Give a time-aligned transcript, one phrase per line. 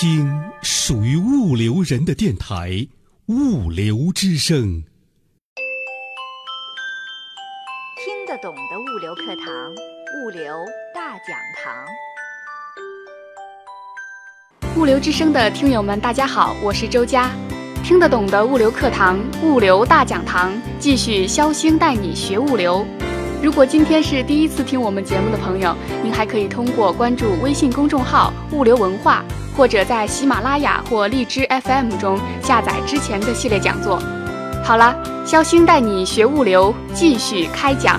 [0.00, 0.32] 听
[0.62, 2.70] 属于物流人的电台
[3.26, 4.56] 《物流之声》。
[8.04, 9.74] 听得懂的物流课堂，
[10.22, 10.64] 物流
[10.94, 11.84] 大讲堂。
[14.76, 17.32] 物流之声的听友们，大家好，我是周佳。
[17.82, 22.86] 听得懂的物流课堂，物流大讲堂，继续肖星带你学物流。
[23.42, 29.24] 如果今天是第一次听我们节目的朋友，您还可以通过关注微信公众号“物流文化”，
[29.58, 34.00] 或者在喜马拉雅或荔枝 FM 中下载之前的系列讲座。
[34.62, 37.98] 好了，肖星带你学物流，继续开讲。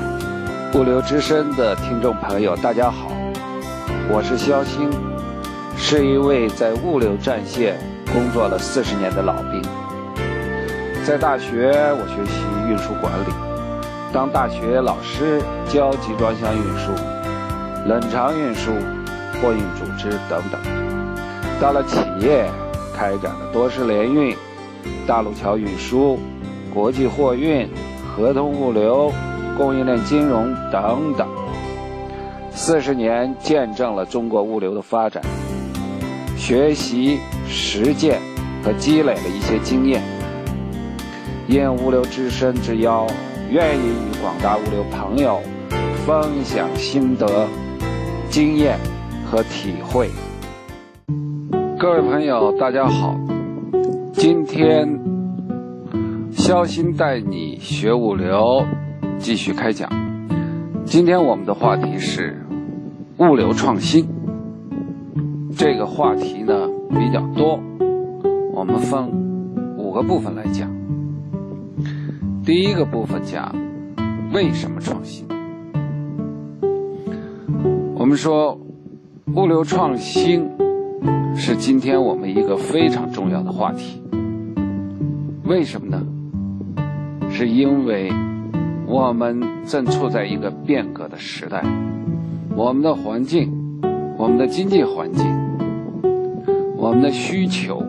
[0.73, 3.11] 物流之声的听众朋友，大家好，
[4.09, 4.89] 我是肖星，
[5.75, 7.77] 是一位在物流战线
[8.13, 9.61] 工作了四十年的老兵。
[11.03, 13.33] 在大学，我学习运输管理。
[14.13, 16.93] 当大学老师教集装箱运输、
[17.85, 18.71] 冷藏运输、
[19.41, 20.57] 货运组织等等；
[21.61, 22.45] 到了企业，
[22.95, 24.35] 开展了多式联运、
[25.05, 26.17] 大陆桥运输、
[26.73, 27.69] 国际货运、
[28.07, 29.11] 合同物流、
[29.57, 31.27] 供应链金融等等。
[32.51, 35.21] 四十年见证了中国物流的发展，
[36.37, 38.19] 学习、实践
[38.63, 40.01] 和积累了一些经验。
[41.47, 43.05] 应物流之声之邀。
[43.51, 45.39] 愿意与广大物流朋友
[46.05, 47.47] 分享心得、
[48.29, 48.77] 经验
[49.25, 50.11] 和体会。
[51.79, 53.15] 各位朋友，大家好，
[54.11, 54.99] 今天
[56.29, 58.65] 肖鑫带你学物流，
[59.17, 59.89] 继续开讲。
[60.83, 62.45] 今天我们的话题是
[63.19, 64.05] 物流创新。
[65.55, 67.57] 这个话题呢比较多，
[68.53, 69.07] 我们分
[69.77, 70.69] 五个部分来讲。
[72.43, 73.55] 第一个部分讲
[74.33, 75.25] 为什么创新。
[77.95, 78.59] 我们说
[79.33, 80.45] 物流创新
[81.35, 84.01] 是今天我们一个非常重要的话题。
[85.45, 86.05] 为什么呢？
[87.29, 88.11] 是因为
[88.85, 91.63] 我们正处在一个变革的时代，
[92.55, 93.51] 我们的环境、
[94.17, 95.25] 我们的经济环境、
[96.75, 97.83] 我们的需求、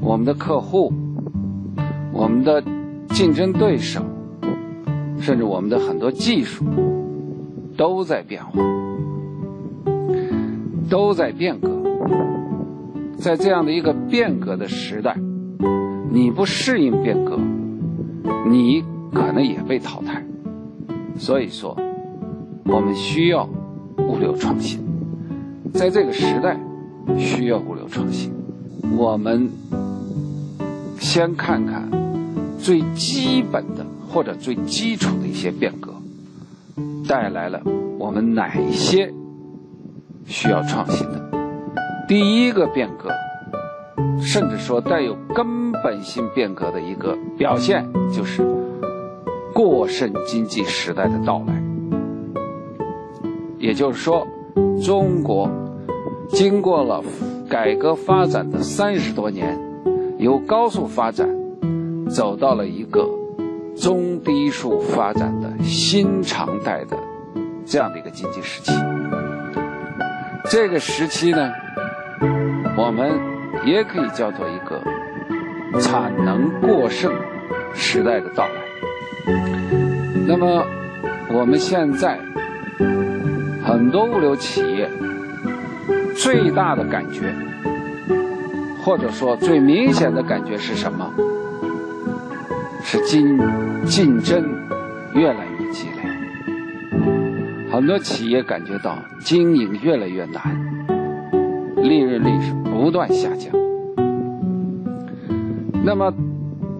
[0.00, 0.92] 我们的客户、
[2.12, 2.62] 我们的。
[3.10, 4.02] 竞争对手，
[5.18, 6.64] 甚至我们的很多技术，
[7.76, 8.60] 都在变化，
[10.88, 11.77] 都在变革。
[13.18, 15.16] 在这样的一个变革的时代，
[16.10, 17.38] 你不适应变革，
[18.48, 20.24] 你可能也被淘汰。
[21.16, 21.76] 所以说，
[22.64, 23.48] 我们需要
[23.98, 24.80] 物流创新。
[25.74, 26.58] 在这个时代，
[27.18, 28.32] 需要物流创新。
[28.96, 29.50] 我们
[30.98, 31.88] 先看看。
[32.60, 35.94] 最基本的或者最基础的一些变革，
[37.06, 37.62] 带来了
[38.00, 39.14] 我们哪一些
[40.26, 41.17] 需要创新的？
[42.08, 43.10] 第一个变革，
[44.22, 48.42] 甚至说带有根本性变革的一个表现，就是
[49.52, 51.62] 过剩经济时代的到来。
[53.58, 54.26] 也就是说，
[54.82, 55.50] 中国
[56.30, 57.04] 经过了
[57.46, 59.58] 改革发展的三十多年，
[60.18, 61.28] 由高速发展。
[62.08, 63.06] 走到了一个
[63.76, 66.96] 中低速发展的新常态的
[67.66, 68.72] 这样的一个经济时期。
[70.48, 71.52] 这个时期呢，
[72.78, 73.10] 我们
[73.66, 74.80] 也可以叫做一个
[75.80, 77.12] 产能过剩
[77.74, 79.34] 时代的到来。
[80.28, 80.64] 那么
[81.28, 82.20] 我们现在
[83.64, 84.88] 很多物流企业
[86.14, 87.34] 最大的感觉，
[88.80, 91.12] 或者说最明显的感觉是什么？
[92.84, 93.36] 是竞
[93.86, 94.40] 竞争
[95.14, 96.08] 越来越激烈，
[97.72, 100.40] 很多企业感觉到经营越来越难，
[101.76, 103.52] 利润率是不断下降。
[105.82, 106.14] 那么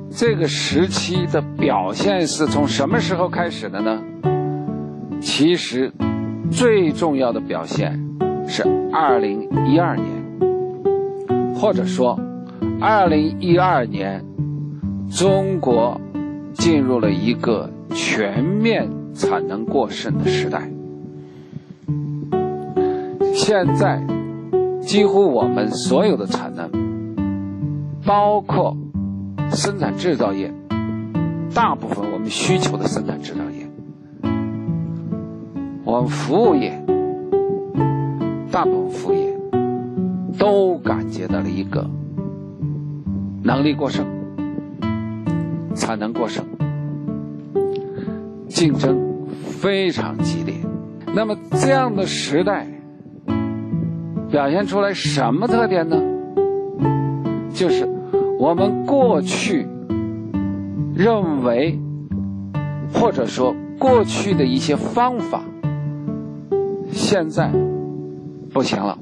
[0.08, 4.00] 这个时期的表现是从什么时候开始的呢？
[5.20, 5.92] 其实
[6.52, 8.00] 最重要的表现
[8.46, 10.06] 是二零一二年，
[11.56, 12.16] 或者说
[12.80, 14.24] 二零一二年。
[15.10, 15.98] 中国
[16.52, 20.70] 进入了一个全面产能过剩的时代。
[23.32, 24.02] 现在，
[24.88, 26.70] 几乎我们所有的产能，
[28.06, 28.74] 包括
[29.50, 30.50] 生产制造业，
[31.54, 33.68] 大部分我们需求的生产制造业，
[35.84, 36.82] 我们服务业，
[38.50, 39.38] 大部分服务业，
[40.38, 41.86] 都感觉到了一个
[43.42, 44.06] 能力过剩。
[45.74, 46.46] 产能过剩，
[48.48, 48.98] 竞争
[49.60, 50.54] 非常激烈。
[51.14, 52.66] 那么这样的时代，
[54.30, 55.96] 表现出来什么特点呢？
[57.54, 57.88] 就是
[58.38, 59.66] 我们过去
[60.94, 61.78] 认为，
[62.92, 65.42] 或者说过去的一些方法，
[66.92, 67.50] 现在
[68.52, 68.98] 不行了。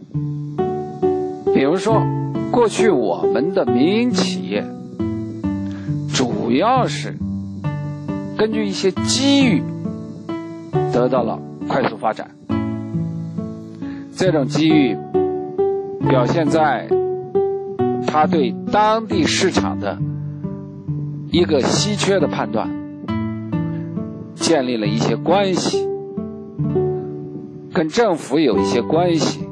[1.52, 2.02] 比如说，
[2.50, 4.64] 过去我们的民营企业
[6.14, 7.14] 主要是
[8.38, 9.62] 根据一些机遇
[10.92, 11.38] 得到了
[11.68, 12.30] 快速发展，
[14.14, 14.96] 这种机遇
[16.08, 16.88] 表现在。
[18.08, 19.98] 他对当地市场的
[21.30, 22.70] 一个稀缺的判断，
[24.34, 25.86] 建立了一些关系，
[27.74, 29.46] 跟政府有一些关系，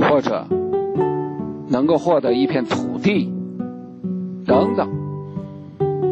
[0.00, 0.48] 或者
[1.68, 3.32] 能够获得一片土地
[4.44, 4.88] 等等，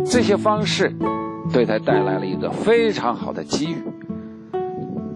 [0.04, 0.94] 这些方式
[1.52, 3.82] 对他带来了一个非常好的机遇。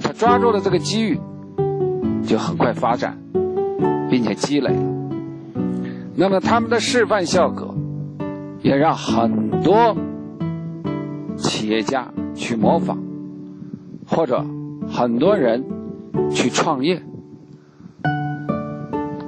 [0.01, 1.21] 他抓住了这个机遇，
[2.27, 3.17] 就很快发展，
[4.11, 4.71] 并且积累。
[6.15, 7.75] 那么他们的示范效果，
[8.63, 9.97] 也让很多
[11.37, 12.99] 企业家去模仿，
[14.07, 14.45] 或者
[14.89, 15.65] 很多人
[16.31, 17.01] 去创业，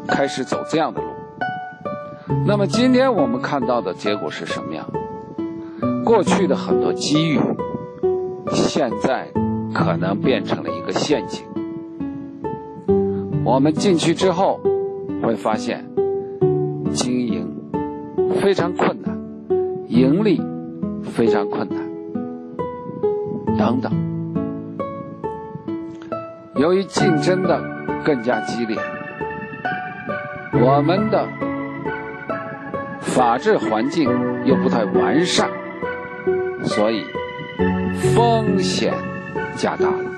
[0.09, 1.09] 开始走这样的路。
[2.47, 4.91] 那么今天我们看到的结果是什么样？
[6.05, 7.39] 过去的很多机遇，
[8.53, 9.29] 现在
[9.73, 11.45] 可能变成了一个陷阱。
[13.45, 14.61] 我们进去之后，
[15.23, 15.85] 会发现。
[16.93, 17.49] 经营
[18.41, 19.17] 非常困难，
[19.87, 20.43] 盈利
[21.05, 21.79] 非常困难，
[23.57, 23.93] 等等。
[26.57, 27.63] 由于竞争的
[28.05, 28.77] 更加激烈，
[30.53, 31.29] 我们的
[32.99, 34.11] 法治环境
[34.45, 35.49] 又不太完善，
[36.65, 37.05] 所以
[38.17, 38.93] 风险
[39.55, 40.10] 加大了。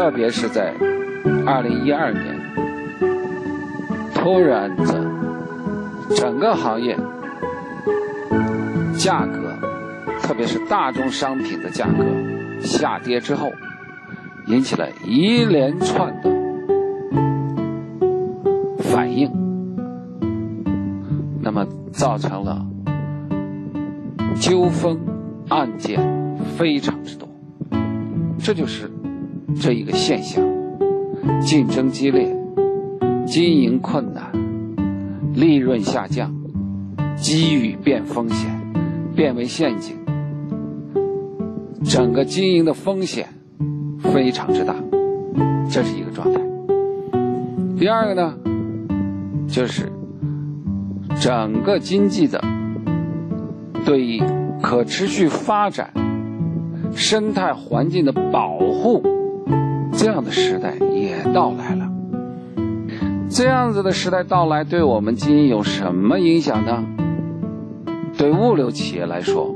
[0.00, 0.72] 特别是在
[1.46, 2.40] 二零一二年。
[4.14, 5.04] 突然的，
[6.16, 6.96] 整个行业
[8.96, 9.52] 价格，
[10.22, 12.02] 特别是大宗商品的价格
[12.60, 13.52] 下跌之后，
[14.46, 16.30] 引起了一连串的
[18.78, 19.30] 反应，
[21.42, 22.64] 那么造成了
[24.36, 24.98] 纠纷
[25.50, 26.00] 案件
[26.56, 27.28] 非常之多，
[28.38, 28.90] 这就是
[29.58, 30.44] 这一个现象，
[31.40, 32.36] 竞争激烈。
[33.26, 34.32] 经营困难，
[35.34, 36.34] 利润下降，
[37.16, 38.50] 机遇变风险，
[39.14, 39.94] 变为陷阱，
[41.84, 43.28] 整个经营的风险
[44.00, 44.74] 非常之大，
[45.70, 46.40] 这是一个状态。
[47.78, 48.34] 第二个呢，
[49.46, 49.92] 就是
[51.20, 52.42] 整个经济的
[53.84, 54.20] 对于
[54.60, 55.92] 可持续发展、
[56.96, 59.00] 生态环境的保护
[60.00, 61.86] 这样的时代也到来了。
[63.28, 66.86] 这样子的时代到来，对我们经营有什么影响呢？
[68.16, 69.54] 对物流企业来说，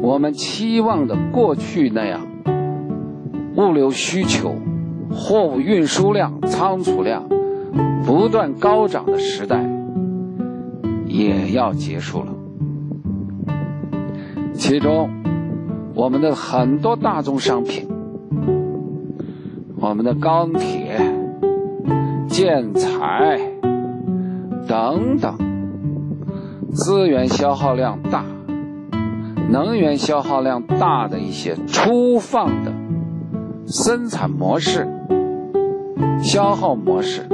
[0.00, 2.26] 我们期望的过去那样
[3.56, 4.56] 物流需求、
[5.12, 7.28] 货物运输量、仓储量
[8.04, 9.64] 不断高涨的时代
[11.06, 12.32] 也要结束了。
[14.52, 15.10] 其中，
[15.94, 17.88] 我们的很多大宗商品，
[19.82, 20.98] 我们的钢铁。
[22.28, 23.38] 建材
[24.66, 25.36] 等等，
[26.72, 28.24] 资源消耗量大、
[29.50, 32.72] 能源消耗量大的一些粗放的
[33.66, 34.88] 生产模式、
[36.22, 37.28] 消耗模式，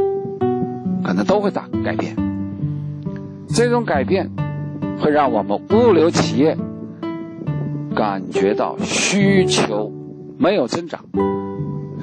[1.05, 2.17] 可能都会大改变。
[3.47, 4.33] 这种改变
[5.01, 6.57] 会让我们物流企业
[7.95, 9.93] 感觉到需求
[10.37, 11.05] 没有增长，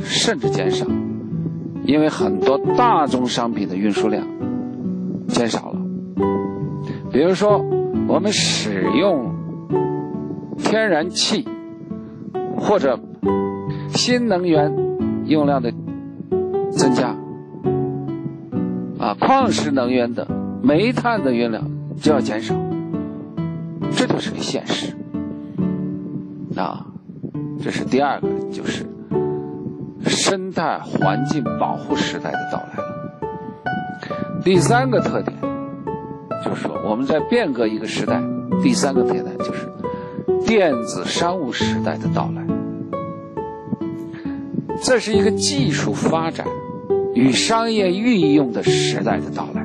[0.04, 0.86] 甚至减少。
[1.86, 4.26] 因为很多大宗商品的运输量
[5.28, 5.80] 减少了，
[7.12, 7.64] 比如说
[8.08, 9.36] 我们使用
[10.58, 11.48] 天然气
[12.58, 13.00] 或者
[13.90, 14.74] 新能源
[15.28, 15.72] 用量的
[16.72, 17.16] 增加，
[18.98, 20.28] 啊，矿石能源的、
[20.64, 21.70] 煤炭的用量
[22.02, 22.56] 就要减少，
[23.92, 24.96] 这就是个现实。
[26.56, 26.88] 啊，
[27.62, 28.84] 这是第二个，就是。
[30.28, 34.42] 生态环境保护时代的到来了。
[34.44, 35.38] 第三个特点
[36.44, 38.20] 就是说，我们在变革一个时代。
[38.64, 39.70] 第三个特点就是
[40.44, 42.44] 电子商务时代的到来。
[44.82, 46.48] 这是一个技术发展
[47.14, 49.64] 与商业运用的时代的到来，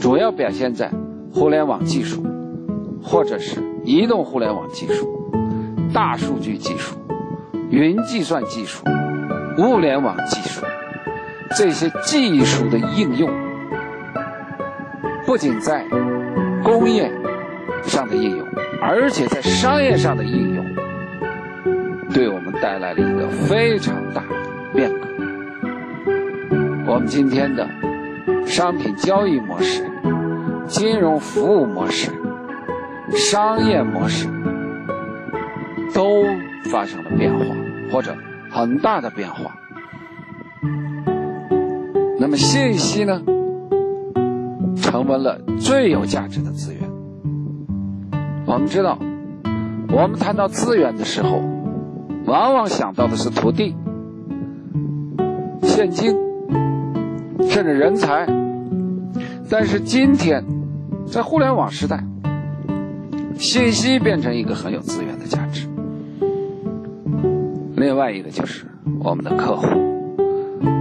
[0.00, 0.90] 主要表现在
[1.32, 2.26] 互联网技术，
[3.00, 5.30] 或者是移动互联网技术、
[5.94, 6.96] 大数据技术、
[7.70, 8.84] 云计算技术。
[9.58, 10.64] 物联网技术，
[11.56, 13.30] 这些技术的应用，
[15.24, 15.84] 不仅在
[16.62, 17.10] 工业
[17.84, 18.46] 上的应用，
[18.82, 20.64] 而且在商业上的应用，
[22.12, 24.28] 对我们带来了一个非常大的
[24.74, 25.06] 变革。
[26.86, 27.66] 我们今天的
[28.46, 29.82] 商品交易模式、
[30.66, 32.10] 金融服务模式、
[33.12, 34.28] 商业模式，
[35.94, 36.24] 都
[36.70, 37.44] 发生了变化，
[37.90, 38.14] 或者。
[38.56, 39.58] 很大的变化。
[42.18, 43.20] 那么信息呢，
[44.76, 46.80] 成为了最有价值的资源。
[48.46, 48.98] 我们知道，
[49.90, 51.42] 我们谈到资源的时候，
[52.24, 53.76] 往往想到的是土地、
[55.60, 56.16] 现金，
[57.50, 58.26] 甚至人才。
[59.50, 60.42] 但是今天，
[61.06, 62.02] 在互联网时代，
[63.34, 65.65] 信息变成一个很有资源的价值。
[67.86, 68.66] 另外一个就是
[68.98, 69.64] 我们的客户，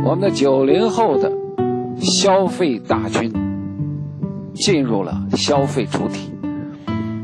[0.03, 1.31] 我们的九零后的
[1.99, 3.31] 消费大军
[4.55, 6.31] 进入了消费主体，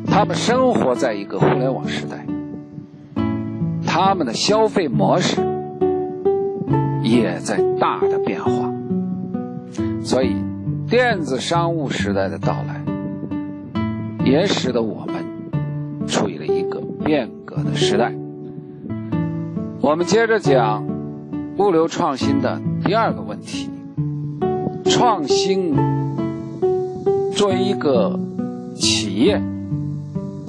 [0.05, 2.23] 他们生活在一个互联网时代，
[3.83, 5.41] 他们的消费模式
[7.01, 8.71] 也在大的变化，
[10.03, 10.35] 所以
[10.87, 12.83] 电子商务时代的到来，
[14.23, 18.13] 也使得我们处于了一个变革的时代。
[19.83, 20.85] 我们接着讲
[21.57, 23.67] 物流创新的第二个问题：
[24.85, 25.75] 创新
[27.33, 28.19] 作为一个
[28.75, 29.41] 企业，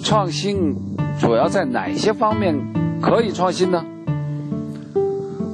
[0.02, 0.76] 创新
[1.18, 2.54] 主要在哪些方面
[3.00, 3.82] 可以创新呢？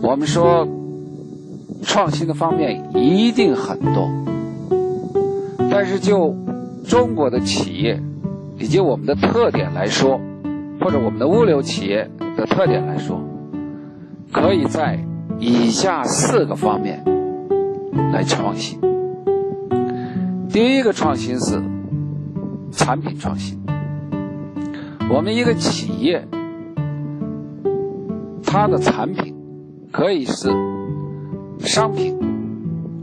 [0.02, 0.66] 我们说，
[1.84, 4.10] 创新的方面一定很多，
[5.70, 6.34] 但是就
[6.84, 8.02] 中国的企业
[8.58, 10.20] 以及我们的特点来说，
[10.80, 13.20] 或者我们的物流企业的特点来说。
[14.32, 14.98] 可以在
[15.38, 17.02] 以下四个方面
[18.12, 18.78] 来创新。
[20.50, 21.62] 第一个创新是
[22.72, 23.58] 产品创新。
[25.10, 26.26] 我们一个企业，
[28.44, 29.34] 它的产品
[29.90, 30.50] 可以是
[31.60, 32.18] 商品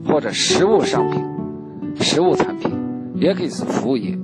[0.08, 1.24] 或者实物商品、
[2.00, 2.72] 实物产品，
[3.16, 4.18] 也可以是服务业。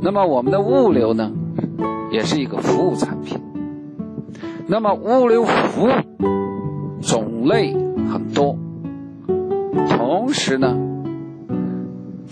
[0.00, 1.30] 那么我们的物流呢，
[2.10, 3.38] 也是一个服务产品。
[4.68, 5.88] 那么物流服务
[7.02, 7.74] 种类
[8.10, 8.56] 很多，
[9.90, 10.74] 同时呢，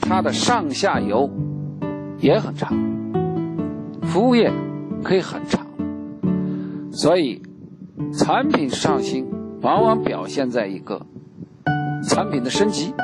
[0.00, 1.28] 它的上下游
[2.18, 2.72] 也很长，
[4.02, 4.50] 服务业
[5.02, 5.66] 可以很长，
[6.92, 7.42] 所以
[8.12, 9.26] 产品上新
[9.60, 11.02] 往往表现在一个
[12.08, 12.94] 产品的升级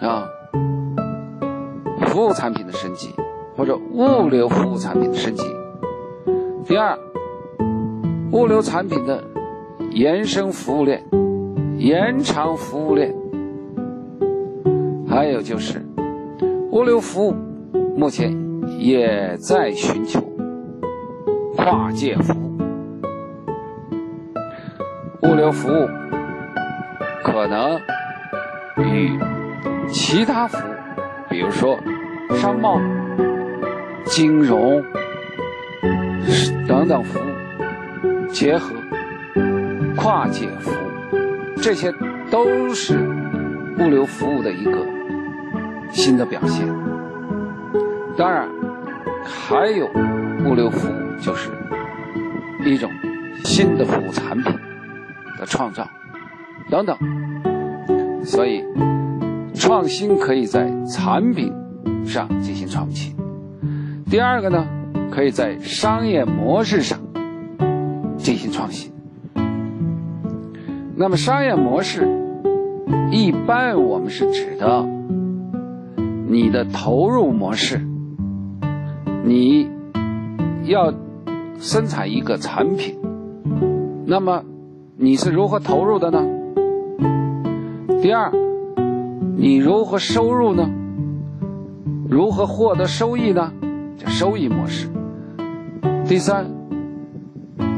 [0.00, 0.28] 啊，
[2.06, 3.10] 服务产品的升级
[3.56, 5.44] 或者物流服务产品的升级。
[6.66, 6.96] 第二。
[8.34, 9.22] 物流产品的
[9.92, 11.04] 延伸服务链、
[11.78, 13.14] 延长服务链，
[15.08, 15.80] 还有就是
[16.72, 17.34] 物流服务
[17.96, 18.36] 目前
[18.76, 20.20] 也在寻求
[21.56, 22.58] 跨界服务。
[25.28, 25.86] 物流服务
[27.22, 27.78] 可能
[28.78, 29.16] 与
[29.88, 30.72] 其他服务，
[31.30, 31.78] 比如说
[32.30, 32.80] 商贸、
[34.06, 34.82] 金融
[36.66, 37.33] 等等服务。
[38.34, 38.74] 结合
[39.96, 41.94] 跨界服务，这些
[42.32, 42.98] 都是
[43.78, 44.84] 物流服务的一个
[45.92, 46.66] 新的表现。
[48.16, 48.48] 当然，
[49.24, 49.86] 还有
[50.44, 51.48] 物流服务就是
[52.64, 52.90] 一种
[53.44, 54.52] 新的服务产品
[55.38, 55.88] 的创造
[56.68, 56.98] 等等。
[58.24, 58.64] 所以，
[59.54, 61.52] 创新可以在产品
[62.04, 63.14] 上进行创新。
[64.10, 64.66] 第二个呢，
[65.08, 66.98] 可以在商业模式上。
[68.24, 68.90] 进行创新。
[70.96, 72.08] 那么商业模式，
[73.10, 74.88] 一般我们是指的
[76.26, 77.82] 你的投入模式。
[79.24, 79.68] 你
[80.64, 80.94] 要
[81.58, 82.96] 生产一个产品，
[84.06, 84.42] 那么
[84.96, 86.24] 你是如何投入的呢？
[88.00, 88.32] 第二，
[89.36, 90.70] 你如何收入呢？
[92.08, 93.52] 如何获得收益呢？
[93.98, 94.88] 叫收益模式。
[96.06, 96.63] 第三。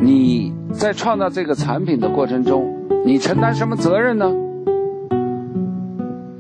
[0.01, 2.73] 你在创造这个产品的过程中，
[3.05, 4.33] 你承担什么责任呢？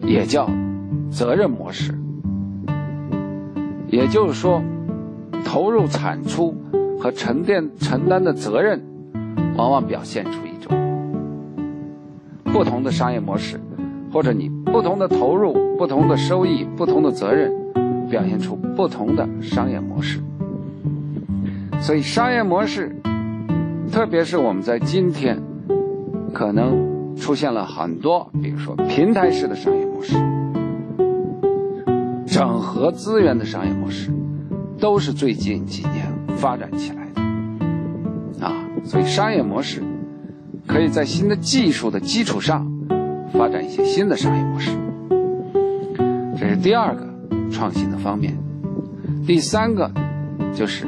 [0.03, 0.49] 也叫
[1.11, 1.95] 责任模式。
[3.89, 4.63] 也就是说，
[5.45, 6.55] 投入产出
[7.01, 8.81] 和沉淀承担的责任，
[9.57, 10.77] 往往表现出一种
[12.45, 13.59] 不同的商业模式，
[14.13, 17.53] 或者你不同的投入、不同的收益、不同的责任，
[18.11, 20.21] 表现出不同的商业模式。
[21.81, 22.95] 所以，商业模式。
[23.91, 25.41] 特别是我们在今天
[26.33, 30.15] 可能出现了很多，比如说平台式的商业模式、
[32.27, 34.11] 整合资源的商业模式，
[34.79, 38.47] 都是最近几年发展起来的。
[38.47, 38.53] 啊，
[38.85, 39.83] 所以商业模式
[40.67, 42.71] 可以在新的技术的基础上
[43.33, 44.71] 发展一些新的商业模式，
[46.39, 47.07] 这是第二个
[47.51, 48.37] 创新的方面。
[49.27, 49.91] 第三个
[50.55, 50.87] 就是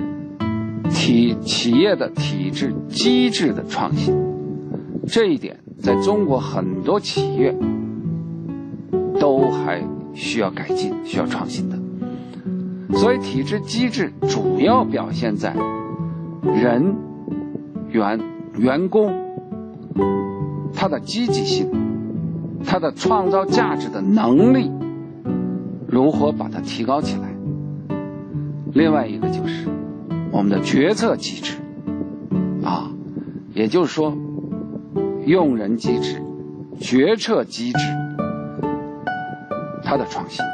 [0.91, 4.15] 体企业的体制机制的创新，
[5.07, 7.55] 这一点在中国很多企业
[9.21, 9.83] 都还
[10.15, 11.79] 需要改进、需要创新的。
[12.97, 15.55] 所以，体制机制主要表现在
[16.43, 16.97] 人
[17.91, 18.19] 员
[18.57, 19.13] 员工
[20.75, 21.71] 他的积极性、
[22.65, 24.71] 他的创造价值的能力
[25.87, 27.29] 如何把它提高起来。
[28.73, 29.67] 另外一个就是
[30.31, 31.57] 我们的决策机制，
[32.63, 32.91] 啊，
[33.55, 34.17] 也就是说，
[35.27, 36.23] 用人机制、
[36.81, 37.79] 决策机制，
[39.83, 40.45] 它的创新。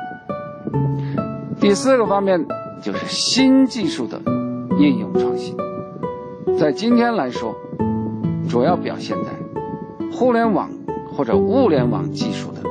[1.60, 2.46] 第四个方面
[2.82, 4.20] 就是新技术的
[4.78, 5.56] 应用创新，
[6.58, 7.54] 在今天来说，
[8.48, 9.30] 主要表现在
[10.16, 10.70] 互联网
[11.12, 12.62] 或者物联网技术的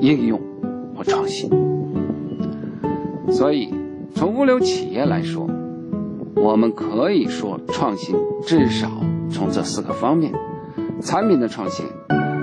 [0.00, 0.40] 应用
[0.96, 1.50] 和创新，
[3.30, 3.74] 所以。
[4.12, 5.48] 从物流企业来说，
[6.42, 8.16] 我们可以说创新
[8.46, 8.90] 至少
[9.30, 10.32] 从这四个方面：
[11.02, 11.84] 产品的创新、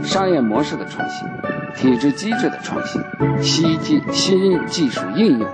[0.04, 1.28] 商业模式的创新、
[1.76, 3.02] 体制机制的创新、
[3.42, 5.48] 新技新技术应用的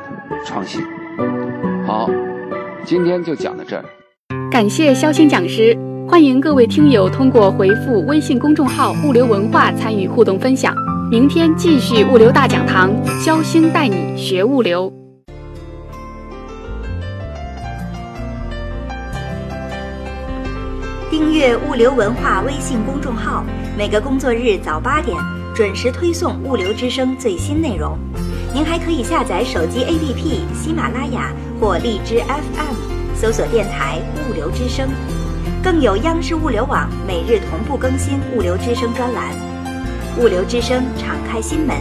[0.45, 0.81] 创新。
[1.87, 2.09] 好，
[2.85, 3.85] 今天就讲到这儿。
[4.51, 5.75] 感谢肖星讲师，
[6.07, 10.75] 欢迎各位听友通过回复微信公众号“物流文化”参与互动分享。
[11.09, 15.02] 明天继续物流大讲堂，肖星带你学物流。
[21.43, 23.43] 阅物流文化微信公众号，
[23.77, 25.17] 每个工作日早八点
[25.53, 27.99] 准时推送物流之声最新内容。
[28.53, 32.75] 您还可以下载手机 APP 喜马拉雅或荔枝 FM，
[33.13, 34.87] 搜索电台物流之声。
[35.61, 39.35] 更有央视物流网每日同步更新物流之声专栏。
[40.21, 41.75] 物流之声敞开心门，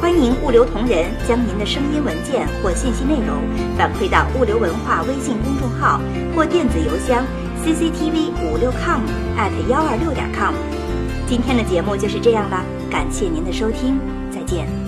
[0.00, 3.38] 欢迎物流同仁将您的声音文件或信息内容
[3.78, 6.00] 反馈到物流文化微信公众号
[6.34, 7.24] 或电子邮箱。
[7.64, 9.00] Cctv 五六 com
[9.38, 10.52] at 幺二六点 com，
[11.26, 13.98] 今天的节目就是这样了，感谢您的收听，
[14.30, 14.83] 再见。